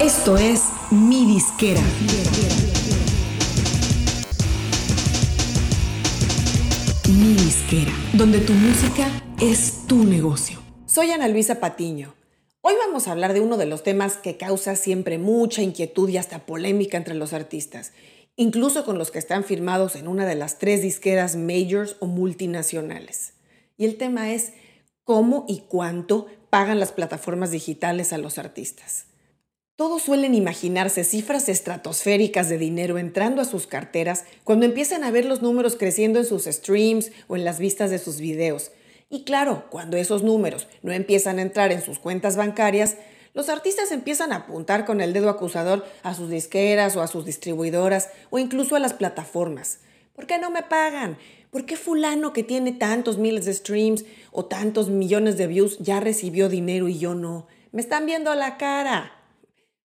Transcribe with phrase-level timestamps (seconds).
[0.00, 1.82] Esto es Mi Disquera.
[7.06, 9.08] Mi Disquera, donde tu música
[9.42, 10.58] es tu negocio.
[10.86, 12.14] Soy Ana Luisa Patiño.
[12.62, 16.16] Hoy vamos a hablar de uno de los temas que causa siempre mucha inquietud y
[16.16, 17.92] hasta polémica entre los artistas,
[18.36, 23.34] incluso con los que están firmados en una de las tres disqueras majors o multinacionales.
[23.76, 24.54] Y el tema es
[25.04, 29.09] cómo y cuánto pagan las plataformas digitales a los artistas.
[29.80, 35.24] Todos suelen imaginarse cifras estratosféricas de dinero entrando a sus carteras cuando empiezan a ver
[35.24, 38.72] los números creciendo en sus streams o en las vistas de sus videos.
[39.08, 42.98] Y claro, cuando esos números no empiezan a entrar en sus cuentas bancarias,
[43.32, 47.24] los artistas empiezan a apuntar con el dedo acusador a sus disqueras o a sus
[47.24, 49.78] distribuidoras o incluso a las plataformas.
[50.14, 51.16] ¿Por qué no me pagan?
[51.50, 56.00] ¿Por qué fulano que tiene tantos miles de streams o tantos millones de views ya
[56.00, 57.46] recibió dinero y yo no?
[57.72, 59.16] Me están viendo la cara.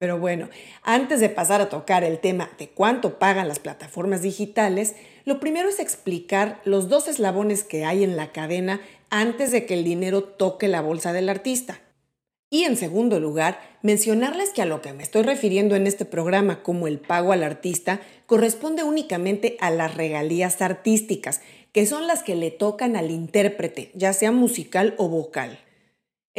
[0.00, 0.48] Pero bueno,
[0.82, 5.68] antes de pasar a tocar el tema de cuánto pagan las plataformas digitales, lo primero
[5.68, 8.80] es explicar los dos eslabones que hay en la cadena
[9.10, 11.82] antes de que el dinero toque la bolsa del artista.
[12.48, 16.62] Y en segundo lugar, mencionarles que a lo que me estoy refiriendo en este programa
[16.62, 22.36] como el pago al artista corresponde únicamente a las regalías artísticas, que son las que
[22.36, 25.58] le tocan al intérprete, ya sea musical o vocal.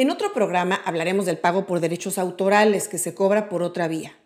[0.02, 4.18] En otro programa hablaremos del pago por derechos autorales que se cobra por otra vía.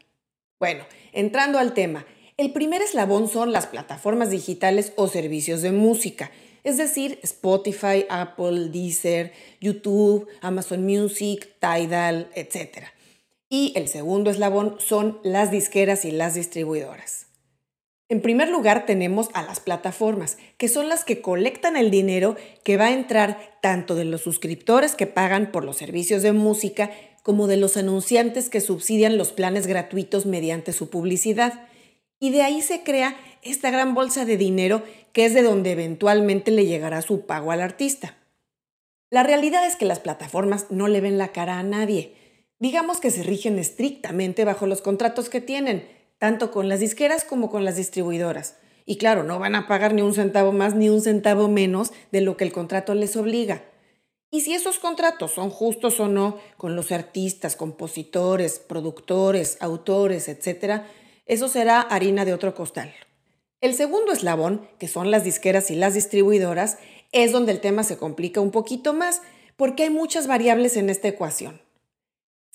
[0.58, 2.06] Bueno, entrando al tema,
[2.38, 6.32] el primer eslabón son las plataformas digitales o servicios de música,
[6.64, 12.86] es decir, Spotify, Apple, Deezer, YouTube, Amazon Music, Tidal, etc.
[13.50, 17.28] Y el segundo eslabón son las disqueras y las distribuidoras.
[18.08, 22.78] En primer lugar tenemos a las plataformas, que son las que colectan el dinero que
[22.78, 26.92] va a entrar tanto de los suscriptores que pagan por los servicios de música
[27.24, 31.68] como de los anunciantes que subsidian los planes gratuitos mediante su publicidad.
[32.20, 36.52] Y de ahí se crea esta gran bolsa de dinero que es de donde eventualmente
[36.52, 38.18] le llegará su pago al artista.
[39.10, 42.14] La realidad es que las plataformas no le ven la cara a nadie.
[42.60, 45.88] Digamos que se rigen estrictamente bajo los contratos que tienen,
[46.18, 48.56] tanto con las disqueras como con las distribuidoras.
[48.86, 52.22] Y claro, no van a pagar ni un centavo más ni un centavo menos de
[52.22, 53.64] lo que el contrato les obliga.
[54.32, 60.84] Y si esos contratos son justos o no con los artistas, compositores, productores, autores, etc.,
[61.26, 62.94] eso será harina de otro costal.
[63.62, 66.78] El segundo eslabón, que son las disqueras y las distribuidoras,
[67.12, 69.22] es donde el tema se complica un poquito más,
[69.56, 71.65] porque hay muchas variables en esta ecuación.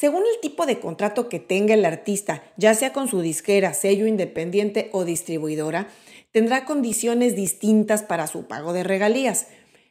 [0.00, 4.06] Según el tipo de contrato que tenga el artista, ya sea con su disquera, sello
[4.06, 5.88] independiente o distribuidora,
[6.32, 9.48] tendrá condiciones distintas para su pago de regalías,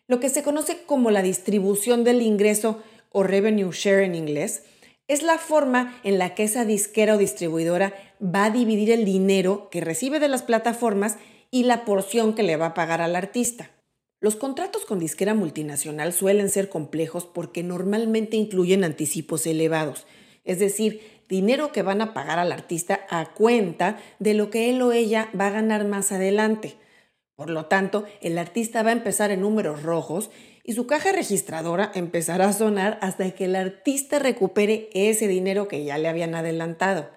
[0.07, 2.81] lo que se conoce como la distribución del ingreso
[3.11, 4.63] o revenue share en inglés,
[5.07, 9.69] es la forma en la que esa disquera o distribuidora va a dividir el dinero
[9.69, 11.17] que recibe de las plataformas
[11.51, 13.69] y la porción que le va a pagar al artista.
[14.21, 20.05] Los contratos con disquera multinacional suelen ser complejos porque normalmente incluyen anticipos elevados,
[20.43, 24.81] es decir, dinero que van a pagar al artista a cuenta de lo que él
[24.81, 26.75] o ella va a ganar más adelante.
[27.35, 30.31] Por lo tanto, el artista va a empezar en números rojos
[30.65, 35.85] y su caja registradora empezará a sonar hasta que el artista recupere ese dinero que
[35.85, 37.09] ya le habían adelantado,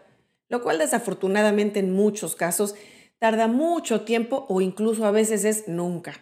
[0.49, 2.77] lo cual desafortunadamente en muchos casos
[3.19, 6.21] tarda mucho tiempo o incluso a veces es nunca.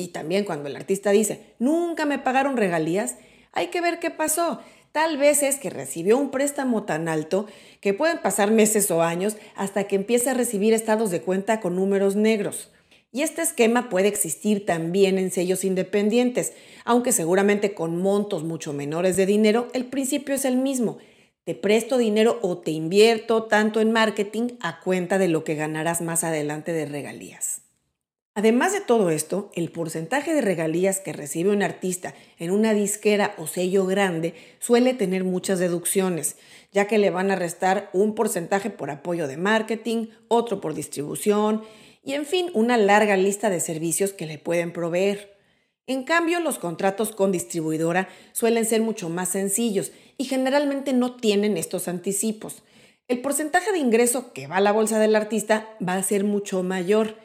[0.00, 3.16] Y también cuando el artista dice, nunca me pagaron regalías,
[3.52, 4.60] hay que ver qué pasó.
[4.92, 7.46] Tal vez es que recibió un préstamo tan alto
[7.82, 11.76] que pueden pasar meses o años hasta que empiece a recibir estados de cuenta con
[11.76, 12.70] números negros.
[13.12, 16.54] Y este esquema puede existir también en sellos independientes,
[16.86, 20.96] aunque seguramente con montos mucho menores de dinero, el principio es el mismo.
[21.44, 26.00] Te presto dinero o te invierto tanto en marketing a cuenta de lo que ganarás
[26.00, 27.59] más adelante de regalías.
[28.34, 33.34] Además de todo esto, el porcentaje de regalías que recibe un artista en una disquera
[33.38, 36.36] o sello grande suele tener muchas deducciones,
[36.72, 41.62] ya que le van a restar un porcentaje por apoyo de marketing, otro por distribución
[42.04, 45.36] y en fin, una larga lista de servicios que le pueden proveer.
[45.88, 51.56] En cambio, los contratos con distribuidora suelen ser mucho más sencillos y generalmente no tienen
[51.56, 52.62] estos anticipos.
[53.08, 56.62] El porcentaje de ingreso que va a la bolsa del artista va a ser mucho
[56.62, 57.16] mayor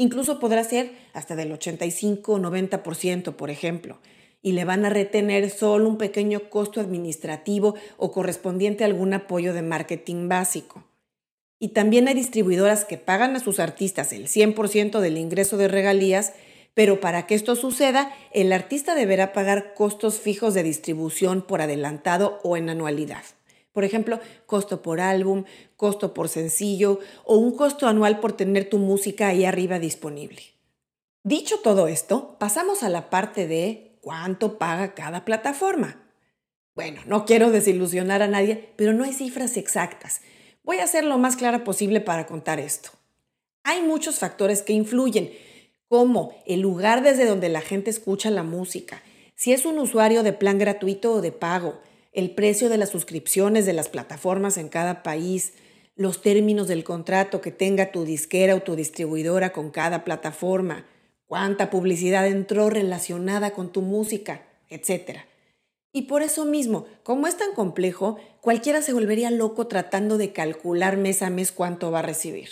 [0.00, 3.98] Incluso podrá ser hasta del 85 o 90%, por ejemplo,
[4.40, 9.52] y le van a retener solo un pequeño costo administrativo o correspondiente a algún apoyo
[9.52, 10.84] de marketing básico.
[11.58, 16.32] Y también hay distribuidoras que pagan a sus artistas el 100% del ingreso de regalías,
[16.74, 22.38] pero para que esto suceda, el artista deberá pagar costos fijos de distribución por adelantado
[22.44, 23.24] o en anualidad.
[23.78, 25.44] Por ejemplo, costo por álbum,
[25.76, 30.42] costo por sencillo o un costo anual por tener tu música ahí arriba disponible.
[31.22, 36.02] Dicho todo esto, pasamos a la parte de cuánto paga cada plataforma.
[36.74, 40.22] Bueno, no quiero desilusionar a nadie, pero no hay cifras exactas.
[40.64, 42.90] Voy a ser lo más clara posible para contar esto.
[43.62, 45.30] Hay muchos factores que influyen,
[45.86, 49.04] como el lugar desde donde la gente escucha la música,
[49.36, 51.78] si es un usuario de plan gratuito o de pago,
[52.12, 55.54] el precio de las suscripciones de las plataformas en cada país,
[55.94, 60.86] los términos del contrato que tenga tu disquera o tu distribuidora con cada plataforma,
[61.26, 65.20] cuánta publicidad entró relacionada con tu música, etc.
[65.92, 70.96] Y por eso mismo, como es tan complejo, cualquiera se volvería loco tratando de calcular
[70.96, 72.48] mes a mes cuánto va a recibir.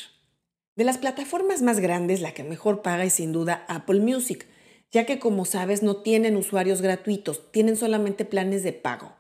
[0.75, 4.47] De las plataformas más grandes, la que mejor paga es sin duda Apple Music,
[4.91, 9.16] ya que como sabes no tienen usuarios gratuitos, tienen solamente planes de pago.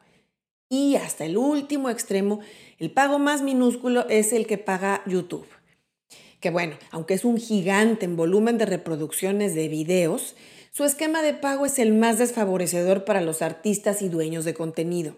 [0.68, 2.40] Y hasta el último extremo,
[2.78, 5.46] el pago más minúsculo es el que paga YouTube.
[6.40, 10.36] Que bueno, aunque es un gigante en volumen de reproducciones de videos,
[10.72, 15.16] su esquema de pago es el más desfavorecedor para los artistas y dueños de contenido.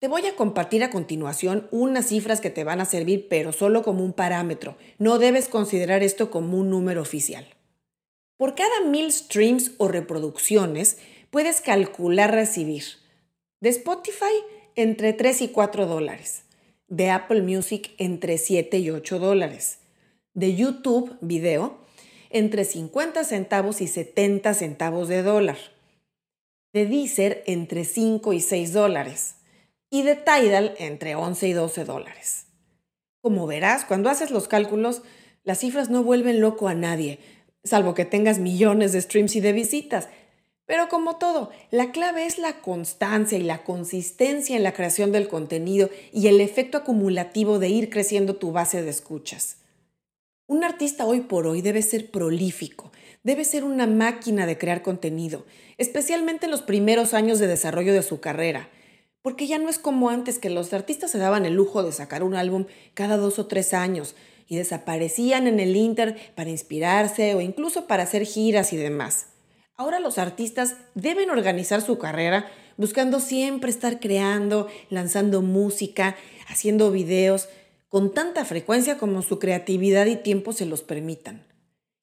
[0.00, 3.82] Te voy a compartir a continuación unas cifras que te van a servir, pero solo
[3.82, 4.76] como un parámetro.
[4.98, 7.46] No debes considerar esto como un número oficial.
[8.36, 10.98] Por cada mil streams o reproducciones,
[11.30, 12.84] puedes calcular recibir
[13.62, 14.34] de Spotify
[14.76, 16.44] entre 3 y 4 dólares,
[16.88, 19.78] de Apple Music entre 7 y 8 dólares,
[20.34, 21.78] de YouTube video
[22.30, 25.56] entre 50 centavos y 70 centavos de dólar,
[26.72, 29.36] de Deezer entre 5 y 6 dólares.
[29.90, 32.46] Y de Tidal entre 11 y 12 dólares.
[33.20, 35.02] Como verás, cuando haces los cálculos,
[35.44, 37.20] las cifras no vuelven loco a nadie,
[37.62, 40.08] salvo que tengas millones de streams y de visitas,
[40.66, 45.28] pero como todo, la clave es la constancia y la consistencia en la creación del
[45.28, 49.58] contenido y el efecto acumulativo de ir creciendo tu base de escuchas.
[50.46, 55.44] Un artista hoy por hoy debe ser prolífico, debe ser una máquina de crear contenido,
[55.78, 58.68] especialmente en los primeros años de desarrollo de su carrera,
[59.22, 62.22] porque ya no es como antes que los artistas se daban el lujo de sacar
[62.22, 64.14] un álbum cada dos o tres años
[64.46, 69.28] y desaparecían en el Inter para inspirarse o incluso para hacer giras y demás.
[69.76, 76.16] Ahora los artistas deben organizar su carrera buscando siempre estar creando, lanzando música,
[76.48, 77.48] haciendo videos,
[77.88, 81.46] con tanta frecuencia como su creatividad y tiempo se los permitan.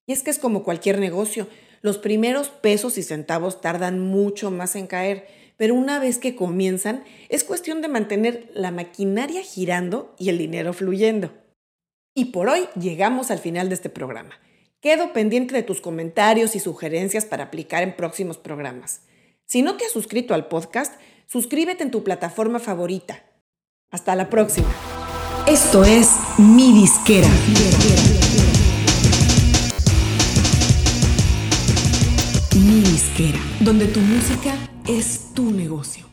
[0.06, 1.48] Y es que es como cualquier negocio,
[1.80, 5.26] los primeros pesos y centavos tardan mucho más en caer,
[5.56, 10.72] pero una vez que comienzan, es cuestión de mantener la maquinaria girando y el dinero
[10.72, 11.32] fluyendo.
[12.14, 14.38] Y por hoy llegamos al final de este programa.
[14.82, 19.02] Quedo pendiente de tus comentarios y sugerencias para aplicar en próximos programas.
[19.46, 20.94] Si no te has suscrito al podcast,
[21.28, 23.22] suscríbete en tu plataforma favorita.
[23.92, 24.66] Hasta la próxima.
[25.46, 27.28] Esto es Mi Disquera.
[32.56, 34.52] Mi Disquera, donde tu música
[34.88, 36.11] es tu negocio.